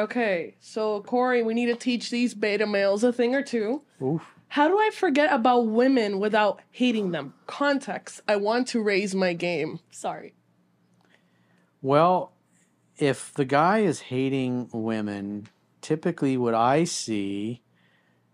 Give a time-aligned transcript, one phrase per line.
[0.00, 3.82] Okay, so Corey, we need to teach these beta males a thing or two.
[4.48, 7.34] How do I forget about women without hating them?
[7.46, 8.22] Context.
[8.26, 9.80] I want to raise my game.
[9.90, 10.32] Sorry.
[11.82, 12.32] Well,
[12.96, 15.48] if the guy is hating women,
[15.82, 17.60] typically what I see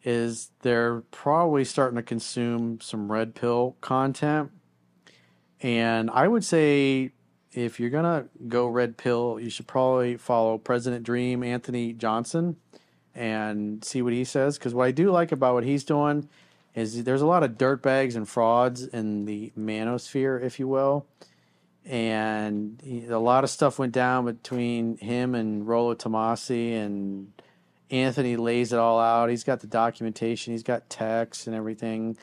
[0.05, 4.53] is they're probably starting to consume some red pill content.
[5.61, 7.11] And I would say
[7.57, 12.57] if you're to go red pill, you should probably follow President Dream Anthony Johnson
[13.15, 14.59] and see what he says.
[14.59, 16.29] Because what I do like about what he's doing
[16.75, 21.07] is there's a lot of dirtbags and frauds in the manosphere, if you will.
[21.87, 27.33] And a lot of stuff went down between him and Rollo Tomasi, and
[27.91, 29.31] Anthony lays it all out.
[29.31, 32.19] He's got the documentation, he's got texts and everything.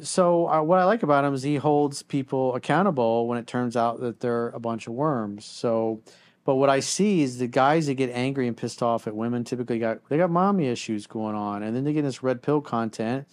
[0.00, 3.76] So uh, what I like about him is he holds people accountable when it turns
[3.76, 5.44] out that they're a bunch of worms.
[5.44, 6.02] So
[6.44, 9.44] but what I see is the guys that get angry and pissed off at women
[9.44, 12.60] typically got they got mommy issues going on, and then they get this red pill
[12.60, 13.26] content,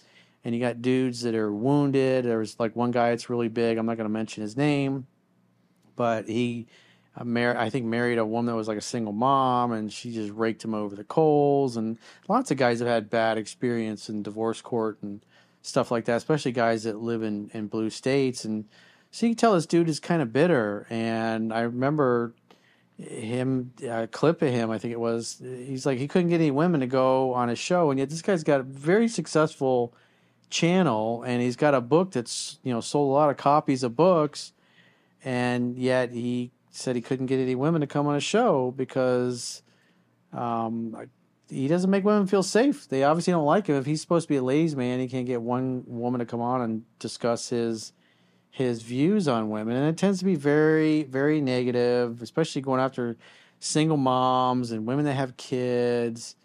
[0.44, 2.24] and you got dudes that are wounded.
[2.24, 3.76] There's like one guy that's really big.
[3.76, 5.06] I'm not going to mention his name,
[5.94, 6.66] but he,
[7.14, 10.10] uh, mar- I think married a woman that was like a single mom, and she
[10.10, 11.76] just raked him over the coals.
[11.76, 15.22] And lots of guys have had bad experience in divorce court and
[15.62, 18.44] stuff like that, especially guys that live in in blue states.
[18.44, 18.66] And
[19.10, 20.86] so you can tell this dude is kind of bitter.
[20.90, 22.34] And I remember
[22.98, 26.50] him a clip of him i think it was he's like he couldn't get any
[26.50, 29.94] women to go on his show and yet this guy's got a very successful
[30.50, 33.96] channel and he's got a book that's you know sold a lot of copies of
[33.96, 34.52] books
[35.24, 39.62] and yet he said he couldn't get any women to come on his show because
[40.32, 40.96] um,
[41.52, 44.28] he doesn't make women feel safe they obviously don't like him if he's supposed to
[44.28, 47.92] be a ladies man he can't get one woman to come on and discuss his
[48.52, 53.16] his views on women, and it tends to be very, very negative, especially going after
[53.60, 56.36] single moms and women that have kids.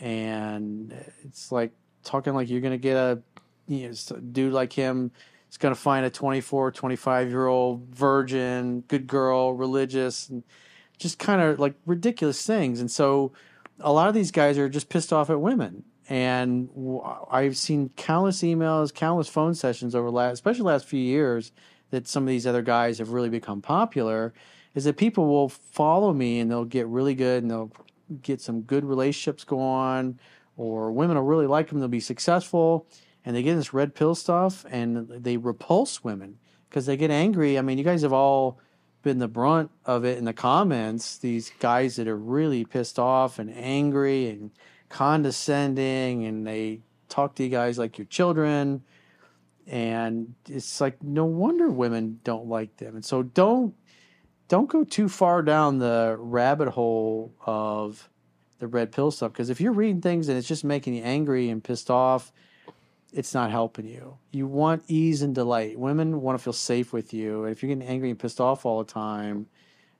[0.00, 0.92] And
[1.24, 1.70] it's like
[2.02, 3.22] talking like you're going to get a
[3.68, 5.12] you know, dude like him
[5.48, 10.42] is going to find a 24, 25 year old virgin, good girl, religious, and
[10.98, 12.80] just kind of like ridiculous things.
[12.80, 13.30] And so
[13.80, 16.68] a lot of these guys are just pissed off at women and
[17.30, 21.52] I've seen countless emails, countless phone sessions over last, especially last few years,
[21.90, 24.32] that some of these other guys have really become popular.
[24.74, 27.72] Is that people will follow me and they'll get really good and they'll
[28.22, 30.18] get some good relationships going,
[30.56, 31.80] or women will really like them.
[31.80, 32.86] They'll be successful,
[33.24, 36.38] and they get this red pill stuff and they repulse women
[36.68, 37.58] because they get angry.
[37.58, 38.60] I mean, you guys have all
[39.06, 41.18] been the brunt of it in the comments.
[41.18, 44.50] These guys that are really pissed off and angry and
[44.88, 48.82] condescending and they talk to you guys like your children
[49.64, 53.74] and it's like no wonder women don't like them and so don't
[54.48, 58.08] don't go too far down the rabbit hole of
[58.58, 61.48] the red pill stuff because if you're reading things and it's just making you angry
[61.48, 62.32] and pissed off
[63.12, 64.18] it's not helping you.
[64.32, 65.78] You want ease and delight.
[65.78, 68.66] Women want to feel safe with you and if you're getting angry and pissed off
[68.66, 69.46] all the time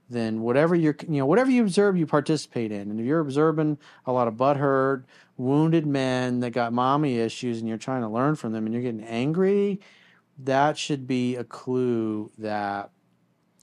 [0.08, 2.90] then whatever you're you know whatever you observe you participate in.
[2.90, 5.04] And if you're observing a lot of butthurt
[5.36, 8.82] wounded men that got mommy issues and you're trying to learn from them and you're
[8.82, 9.80] getting angry
[10.38, 12.90] that should be a clue that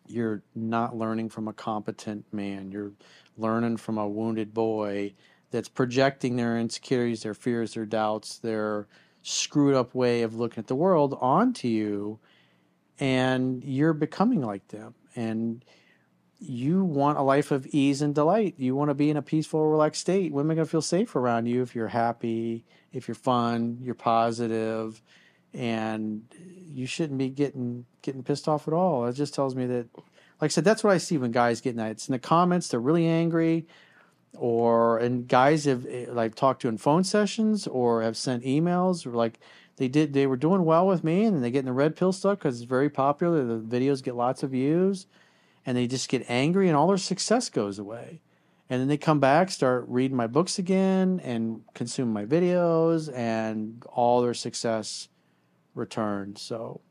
[0.07, 2.71] you're not learning from a competent man.
[2.71, 2.91] You're
[3.38, 5.13] learning from a wounded boy
[5.51, 8.88] that's projecting their insecurities their fears their doubts their
[9.23, 12.19] screwed up way of looking at the world onto you
[12.99, 15.65] and you're becoming like them and
[16.39, 18.55] you want a life of ease and delight.
[18.57, 20.33] You want to be in a peaceful, relaxed state.
[20.33, 23.95] Women are going to feel safe around you if you're happy, if you're fun, you're
[23.95, 25.01] positive,
[25.53, 29.05] and you shouldn't be getting getting pissed off at all.
[29.05, 30.03] It just tells me that, like
[30.41, 31.91] I said, that's what I see when guys get that.
[31.91, 32.67] It's in the comments.
[32.67, 33.65] They're really angry,
[34.38, 39.06] or and guys have eh, like talked to in phone sessions or have sent emails
[39.06, 39.39] or like
[39.77, 41.95] they did they were doing well with me and then they get in the red
[41.95, 43.44] pill stuff because it's very popular.
[43.44, 45.07] The videos get lots of views
[45.65, 48.21] and they just get angry and all their success goes away.
[48.69, 53.83] And then they come back start reading my books again and consume my videos and
[53.88, 55.09] all their success
[55.75, 56.41] returns.
[56.41, 56.81] So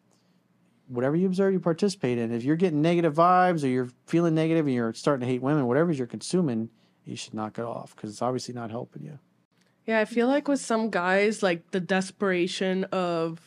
[0.87, 2.33] whatever you observe you participate in.
[2.33, 5.67] If you're getting negative vibes or you're feeling negative and you're starting to hate women
[5.67, 6.69] whatever you're consuming
[7.05, 9.19] you should knock it off because it's obviously not helping you
[9.87, 13.41] Yeah, I feel like with some guys, like the desperation of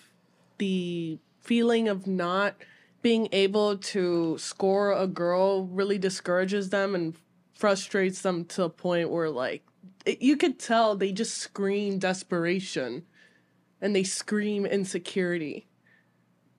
[0.58, 2.56] the feeling of not
[3.02, 7.16] being able to score a girl really discourages them and
[7.54, 9.64] frustrates them to a point where, like,
[10.06, 13.04] it, you could tell they just scream desperation
[13.80, 15.68] and they scream insecurity,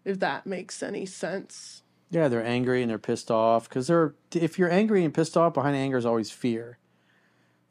[0.04, 1.82] if that makes any sense.
[2.10, 4.14] Yeah, they're angry and they're pissed off because they're.
[4.32, 6.78] If you're angry and pissed off, behind anger is always fear.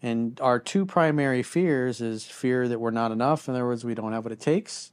[0.01, 3.47] And our two primary fears is fear that we're not enough.
[3.47, 4.91] In other words, we don't have what it takes,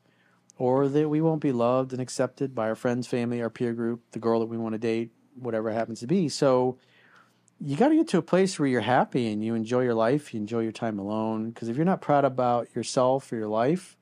[0.56, 4.02] or that we won't be loved and accepted by our friends, family, our peer group,
[4.12, 6.28] the girl that we want to date, whatever it happens to be.
[6.28, 6.78] So
[7.60, 10.34] you got to get to a place where you're happy and you enjoy your life,
[10.34, 11.50] you enjoy your time alone.
[11.50, 13.96] Because if you're not proud about yourself or your life,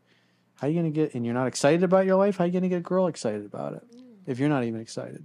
[0.57, 2.47] how are you going to get, and you're not excited about your life, how are
[2.47, 4.03] you going to get a girl excited about it mm.
[4.27, 5.25] if you're not even excited?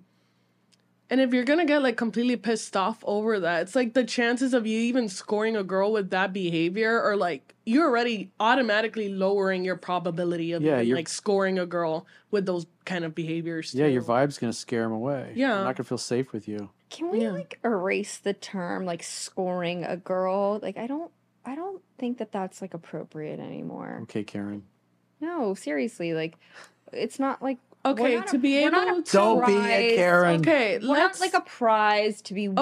[1.09, 4.53] And if you're gonna get like completely pissed off over that, it's like the chances
[4.55, 9.63] of you even scoring a girl with that behavior are like you're already automatically lowering
[9.63, 13.73] your probability of Yeah, even, like scoring a girl with those kind of behaviors.
[13.73, 15.33] Yeah, your vibe's gonna scare them away.
[15.35, 15.55] Yeah.
[15.55, 16.69] they're not gonna feel safe with you.
[16.89, 17.31] Can we Yeah.
[17.31, 20.59] like erase the term like scoring a girl?
[20.61, 21.11] Like I don't
[21.45, 23.99] I don't think that that's like appropriate anymore.
[24.03, 24.63] Okay, Karen.
[25.21, 26.35] No, seriously, like
[26.91, 29.95] it's not like we're Okay, to a- be able to Don't be a.
[29.95, 30.41] Karen.
[30.41, 32.57] Okay, We're let's not like a prize to be Okay,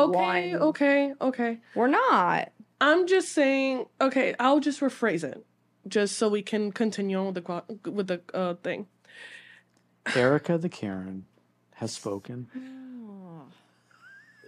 [0.53, 0.55] won.
[0.55, 1.13] okay, okay.
[1.21, 1.57] Okay.
[1.75, 2.51] We're not.
[2.81, 3.85] I'm just saying.
[4.01, 5.45] Okay, I'll just rephrase it,
[5.87, 8.87] just so we can continue on with the with the uh, thing.
[10.15, 11.25] Erica the Karen
[11.75, 12.47] has spoken.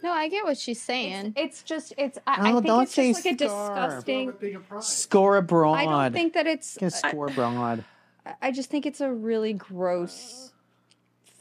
[0.04, 1.34] No, I get what she's saying.
[1.36, 4.34] It's just it's I, I No, think don't it's just say like a disgusting
[4.82, 5.74] Score abroad.
[5.76, 7.84] I don't think that it's Can score abroad.
[8.26, 10.52] I- I just think it's a really gross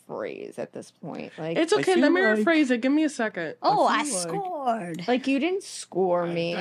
[0.06, 1.32] phrase at this point.
[1.38, 1.96] Like It's okay.
[1.96, 2.80] Let me like- rephrase it.
[2.80, 3.54] Give me a second.
[3.62, 5.08] oh, I, feel like- scored.
[5.08, 6.54] like you didn't score me.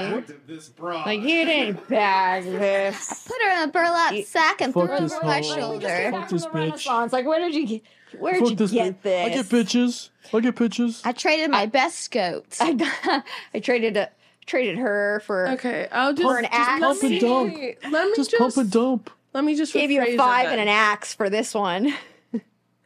[0.47, 1.05] this broad.
[1.05, 3.27] Like you didn't bag this.
[3.27, 6.09] Put her in a burlap sack and threw Fuck her over my shoulder.
[6.11, 7.11] Fuck this bitch.
[7.11, 7.81] Like where did you get
[8.19, 9.01] where did you get bitch.
[9.01, 9.25] this?
[9.25, 10.09] I get bitches.
[10.33, 11.01] I get bitches.
[11.03, 12.61] I traded my best scopes.
[12.61, 13.23] I got,
[13.53, 14.09] I traded a,
[14.45, 16.79] traded her for Okay, I'll just, for an just axe.
[16.81, 17.53] Pump and dump.
[17.91, 19.09] Let me Just just, pump and dump.
[19.33, 20.59] let me just gave you a five then.
[20.59, 21.93] and an axe for this one.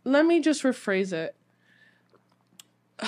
[0.07, 1.35] Let me just rephrase it.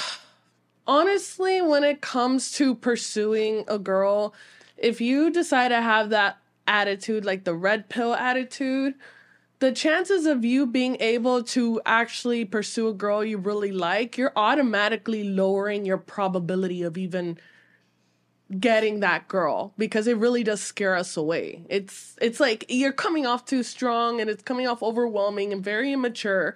[0.87, 4.33] Honestly, when it comes to pursuing a girl,
[4.77, 6.37] if you decide to have that
[6.67, 8.95] attitude, like the red pill attitude,
[9.59, 14.33] the chances of you being able to actually pursue a girl you really like, you're
[14.35, 17.37] automatically lowering your probability of even
[18.57, 21.63] getting that girl because it really does scare us away.
[21.69, 25.93] It's it's like you're coming off too strong and it's coming off overwhelming and very
[25.93, 26.55] immature.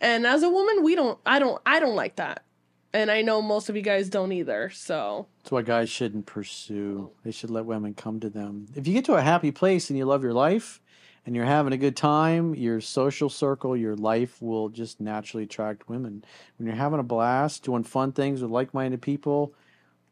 [0.00, 2.44] And as a woman, we don't I don't I don't like that.
[2.92, 4.70] And I know most of you guys don't either.
[4.70, 7.10] So, That's why guys shouldn't pursue.
[7.24, 8.68] They should let women come to them.
[8.76, 10.80] If you get to a happy place and you love your life
[11.26, 15.88] and you're having a good time, your social circle, your life will just naturally attract
[15.88, 16.24] women.
[16.56, 19.54] When you're having a blast, doing fun things with like minded people,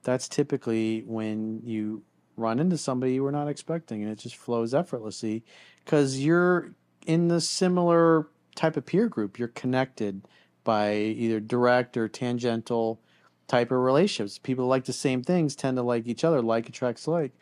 [0.03, 2.03] that's typically when you
[2.37, 5.45] run into somebody you were not expecting and it just flows effortlessly
[5.85, 6.75] because you're
[7.07, 9.39] in the similar type of peer group.
[9.39, 10.23] You're connected
[10.65, 13.01] by either direct or tangential
[13.49, 14.39] type of relationships.
[14.39, 16.41] People like the same things tend to like each other.
[16.41, 17.33] Like attracts like.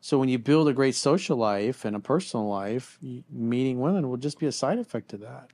[0.00, 2.98] So when you build a great social life and a personal life,
[3.30, 5.50] meeting women will just be a side effect to that.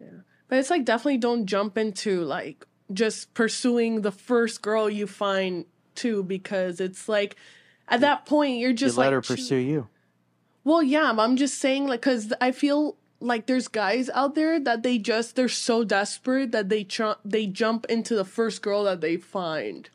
[0.00, 0.08] Yeah,
[0.48, 5.64] but it's like definitely don't jump into like just pursuing the first girl you find
[5.94, 7.36] too because it's like
[7.88, 9.88] at that point you're just you let like her pursue you.
[10.64, 14.82] Well, yeah, I'm just saying like cuz I feel like there's guys out there that
[14.82, 19.00] they just they're so desperate that they tr- they jump into the first girl that
[19.00, 19.88] they find.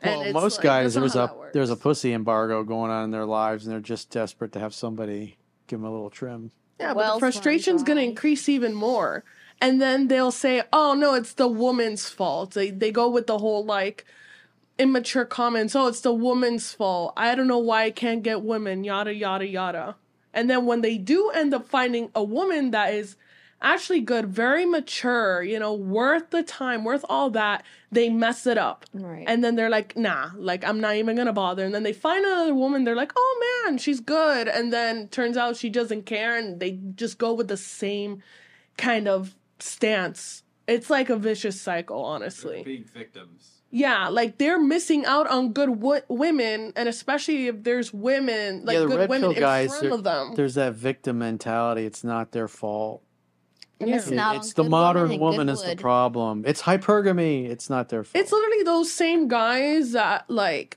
[0.00, 3.04] And Well, most like, guys that's not there's a there's a pussy embargo going on
[3.04, 6.50] in their lives, and they're just desperate to have somebody give them a little trim.
[6.80, 9.24] Yeah, but Wells the frustration's going to increase even more.
[9.60, 13.38] And then they'll say, "Oh no, it's the woman's fault." They they go with the
[13.38, 14.04] whole like
[14.78, 15.76] immature comments.
[15.76, 17.12] "Oh, it's the woman's fault.
[17.16, 19.96] I don't know why I can't get women." Yada yada yada.
[20.32, 23.16] And then when they do end up finding a woman that is
[23.62, 28.58] actually good, very mature, you know, worth the time, worth all that, they mess it
[28.58, 28.84] up.
[28.92, 29.24] Right.
[29.26, 31.64] And then they're like, nah, like I'm not even gonna bother.
[31.64, 34.48] And then they find another woman, they're like, oh man, she's good.
[34.48, 38.22] And then turns out she doesn't care and they just go with the same
[38.76, 40.42] kind of stance.
[40.66, 42.62] It's like a vicious cycle, honestly.
[42.64, 43.61] Being victims.
[43.74, 48.74] Yeah, like they're missing out on good w- women, and especially if there's women, like
[48.74, 49.70] yeah, the good red women pill in guys.
[49.78, 50.34] front of them.
[50.34, 51.86] There's that victim mentality.
[51.86, 53.02] It's not their fault.
[53.78, 53.94] They're Yeah.
[53.96, 56.44] missing out it's the modern woman, woman is the problem.
[56.46, 57.48] It's hypergamy.
[57.48, 58.22] It's not their fault.
[58.22, 60.76] It's literally those same guys that like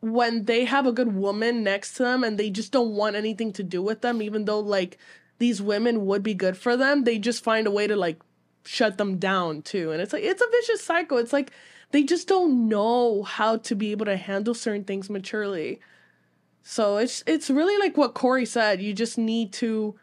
[0.00, 3.52] when they have a good woman next to them and they just don't want anything
[3.54, 4.98] to do with them, even though like
[5.38, 8.20] these women would be good for them, they just find a way to like
[8.66, 9.92] shut them down too.
[9.92, 11.18] And it's like it's a vicious cycle.
[11.18, 11.52] It's like
[11.92, 15.80] they just don't know how to be able to handle certain things maturely.
[16.62, 18.82] So it's it's really like what Corey said.
[18.82, 19.94] You just need to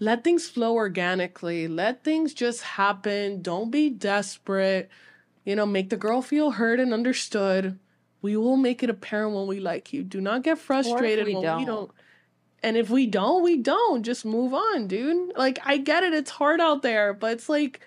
[0.00, 1.68] let things flow organically.
[1.68, 3.42] Let things just happen.
[3.42, 4.90] Don't be desperate.
[5.44, 7.78] You know, make the girl feel heard and understood.
[8.22, 10.02] We will make it apparent when we like you.
[10.02, 11.66] Do not get frustrated we when we don't.
[11.66, 11.90] don't.
[12.62, 14.02] And if we don't, we don't.
[14.02, 15.36] Just move on, dude.
[15.36, 17.80] Like I get it, it's hard out there, but it's like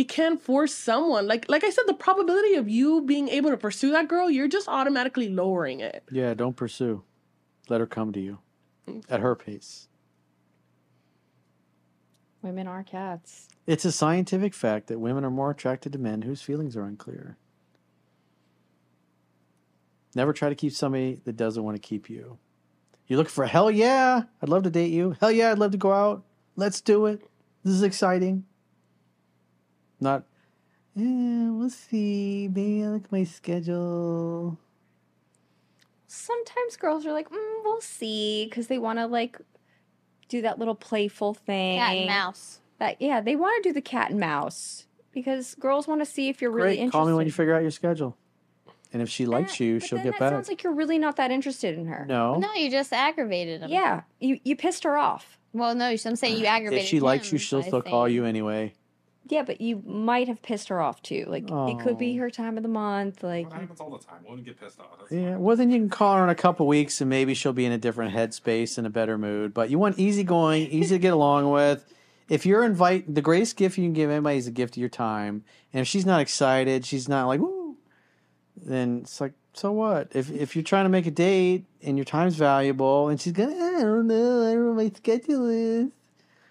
[0.00, 1.28] you can't force someone.
[1.28, 4.48] Like like I said, the probability of you being able to pursue that girl, you're
[4.48, 6.02] just automatically lowering it.
[6.10, 7.02] yeah, don't pursue.
[7.68, 8.38] Let her come to you
[8.88, 9.04] mm.
[9.10, 9.88] at her pace.
[12.40, 13.48] Women are cats.
[13.66, 17.36] It's a scientific fact that women are more attracted to men whose feelings are unclear.
[20.14, 22.38] Never try to keep somebody that doesn't want to keep you.
[23.06, 25.14] You look for hell yeah, I'd love to date you.
[25.20, 26.24] Hell yeah, I'd love to go out.
[26.56, 27.20] Let's do it.
[27.62, 28.46] This is exciting.
[30.00, 30.24] Not,
[30.94, 32.48] yeah, we'll see.
[32.48, 34.58] Maybe I look at my schedule.
[36.06, 39.38] Sometimes girls are like, mm, we'll see, because they want to like
[40.28, 41.78] do that little playful thing.
[41.78, 42.60] Cat and mouse.
[42.78, 46.28] That yeah, they want to do the cat and mouse because girls want to see
[46.28, 46.78] if you're really Great.
[46.78, 46.98] interested.
[46.98, 48.16] Call me when you figure out your schedule.
[48.92, 50.32] And if she likes you, but she'll then get that back.
[50.32, 52.06] Sounds like you're really not that interested in her.
[52.08, 52.38] no.
[52.38, 53.70] No, you just aggravated him.
[53.70, 55.38] Yeah, you you pissed her off.
[55.52, 58.06] Well, no, I'm saying you aggravated If she likes him you, she'll by still call
[58.06, 58.72] saying- you anyway.
[59.30, 61.24] Yeah, but you might have pissed her off too.
[61.28, 62.22] Like it could be Oh.
[62.22, 63.22] her time of the month.
[63.22, 64.18] Like That happens all the time.
[64.28, 64.98] Women get pissed off.
[64.98, 65.40] That's Yeah, fine.
[65.40, 67.72] well, then you can call her in a couple weeks and maybe she'll be in
[67.72, 69.54] a different headspace and a better mood.
[69.54, 71.84] But you want easygoing, easy to get along with.
[72.28, 74.88] If you're invite, the greatest gift you can give anybody is a gift of your
[74.88, 75.44] time.
[75.72, 77.76] And if she's not excited, she's not like woo,
[78.56, 80.08] then it's like so what?
[80.14, 83.50] If if you're trying to make a date and your time's valuable and she's going,
[83.50, 85.88] I don't know, I don't know what my schedule is.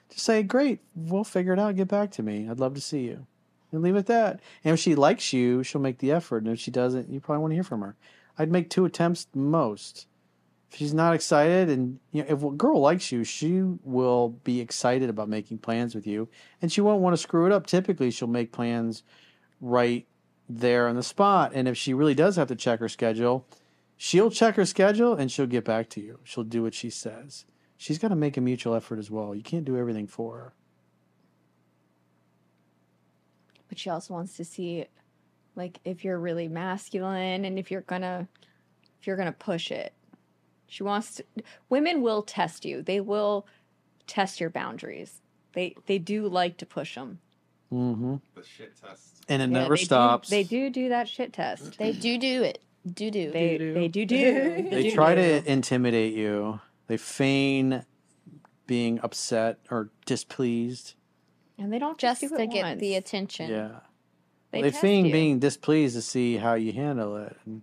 [0.09, 1.75] Just say, great, we'll figure it out.
[1.75, 2.47] Get back to me.
[2.49, 3.27] I'd love to see you.
[3.71, 4.39] And leave it at that.
[4.63, 6.43] And if she likes you, she'll make the effort.
[6.43, 7.95] And if she doesn't, you probably want to hear from her.
[8.37, 10.07] I'd make two attempts most.
[10.71, 14.59] If she's not excited, and you know, if a girl likes you, she will be
[14.59, 16.29] excited about making plans with you,
[16.61, 17.65] and she won't want to screw it up.
[17.65, 19.03] Typically, she'll make plans
[19.59, 20.05] right
[20.47, 21.51] there on the spot.
[21.53, 23.45] And if she really does have to check her schedule,
[23.97, 26.19] she'll check her schedule and she'll get back to you.
[26.23, 27.45] She'll do what she says.
[27.81, 29.33] She's got to make a mutual effort as well.
[29.33, 30.53] You can't do everything for her.
[33.67, 34.85] but she also wants to see
[35.55, 38.27] like if you're really masculine and if you're gonna
[38.99, 39.93] if you're gonna push it
[40.67, 41.23] she wants to
[41.69, 43.45] women will test you they will
[44.07, 45.21] test your boundaries
[45.53, 47.19] they they do like to push them
[47.71, 48.15] Mm-hmm.
[48.33, 49.23] The shit test.
[49.29, 50.29] And it Yeah, never they do- stops.
[50.31, 52.57] they do do that shit test They do do it.
[52.91, 53.29] Do do.
[53.29, 53.73] they do.
[53.75, 54.17] they do do
[54.71, 56.59] They try to intimidate you.
[56.89, 57.85] They feign
[58.65, 60.95] being upset or displeased.
[61.59, 62.81] and they don't just just, do to it get once.
[62.81, 63.51] the attention.
[63.51, 63.69] Yeah.
[64.51, 65.11] they, They, feign you.
[65.11, 67.37] being displeased to see how you handle it.
[67.45, 67.61] And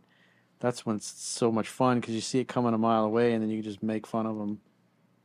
[0.60, 3.42] that's when it's so much fun because you see it coming a mile away and
[3.42, 4.60] then you can just make fun of them.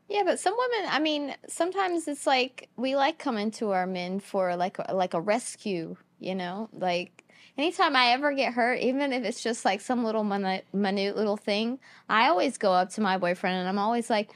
[0.10, 4.20] Yeah, but some women, I mean, sometimes it's like we like coming to our men
[4.20, 6.70] for like a, like a rescue, you know?
[6.74, 7.21] Like
[7.58, 11.38] anytime I ever get hurt, even if it's just like some little minute, minute little
[11.38, 11.80] thing,
[12.10, 14.32] I always go up to my boyfriend and I'm always like,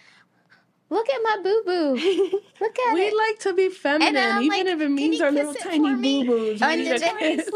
[0.90, 1.96] "Look at my boo boo.
[2.62, 5.54] Look at We it." like to be feminine, even like, if it means our little
[5.54, 6.62] tiny for me?" boo boos.
[6.62, 7.02] And then,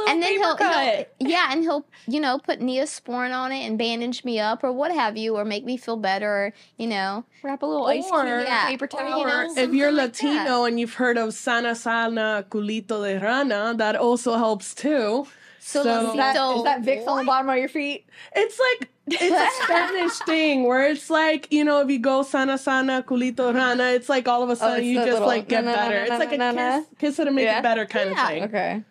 [0.08, 4.24] and then he'll, he'll yeah, and he'll you know put Neosporin on it and bandage
[4.24, 7.26] me up or what have you, or make me feel better, or you know.
[7.44, 10.20] wrap a little ice cube yeah, paper or, towel you know, if you're like.
[10.20, 15.28] Latino and you've heard of sana sana culito de rana, that also helps too.
[15.60, 18.06] So, So- is that, Losito- is that Vicks on the bottom of your feet?
[18.36, 22.58] It's like it's a Spanish thing where it's like you know if you go sana
[22.58, 25.48] sana culito rana, it's like all of a oh, sudden Oh, you just little like
[25.48, 25.96] get na- na- better.
[25.96, 27.60] na- It's na- like a na- na- kiss, kiss it to make Yeah.
[27.60, 28.22] it better kind Yeah.
[28.24, 28.44] of thing.
[28.46, 28.84] Okay.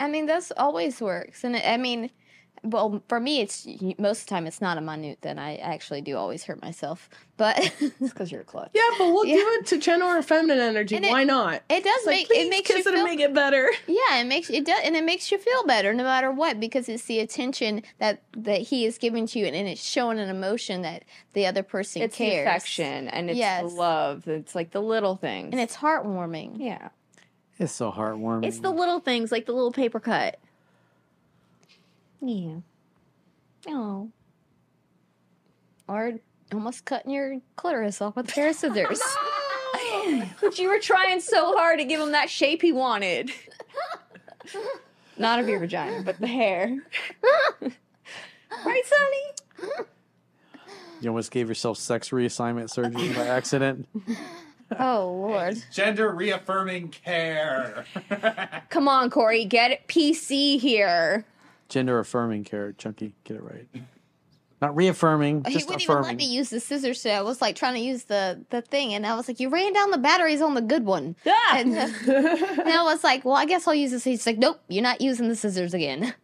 [0.00, 1.44] I mean, that's always works.
[1.44, 2.10] And I mean,
[2.64, 3.66] well, for me, it's
[3.98, 5.18] most of the time it's not a minute.
[5.22, 8.70] Then I actually do always hurt myself, but It's because you're a clutch.
[8.72, 9.36] Yeah, but we'll Yeah.
[9.36, 10.94] give it to channel our feminine energy.
[10.96, 11.62] And it- Why not?
[11.68, 13.34] it does It's like, make please it makes kiss you it feel and make it
[13.34, 13.70] better.
[13.88, 16.88] Yeah, it makes it does, and it makes you feel better no matter what because
[16.88, 20.82] it's the attention that that he is giving to you, and it's showing an emotion
[20.82, 22.46] that the other person It's the cares.
[22.46, 23.72] affection and it's Yes.
[23.72, 24.28] love.
[24.28, 25.48] It's like the little things.
[25.52, 26.56] and it's heartwarming.
[26.58, 26.90] yeah.
[27.58, 28.46] It's so heartwarming.
[28.46, 30.38] It's the little things like the little paper cut.
[32.22, 32.56] Yeah.
[33.68, 34.10] Oh.
[35.88, 36.12] Or
[36.52, 39.02] almost cutting your clitoris off with a pair of scissors.
[40.40, 43.30] But you were trying so hard to give him that shape he wanted.
[45.16, 46.76] Not of your vagina, but the hair.
[47.60, 49.78] right, Sunny?
[51.00, 53.88] You almost gave yourself sex reassignment surgery by accident.
[54.78, 55.62] oh Lord.
[55.72, 57.84] Gender reaffirming care.
[58.70, 61.24] Come on, Corey, get it PC here.
[61.72, 63.14] Gender affirming care, Chunky.
[63.24, 63.66] Get it right.
[64.60, 66.16] Not reaffirming, He just wouldn't even let affirming.
[66.18, 67.14] me use the scissors today.
[67.16, 69.72] I was like trying to use the the thing, and I was like, "You ran
[69.72, 71.56] down the batteries on the good one." Ah!
[71.56, 74.82] And, and I was like, "Well, I guess I'll use this." He's like, "Nope, you're
[74.84, 76.14] not using the scissors again."